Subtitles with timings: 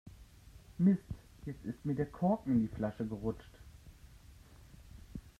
[0.79, 1.03] Mist,
[1.45, 3.59] jetzt ist mir der Korken in die Flasche gerutscht.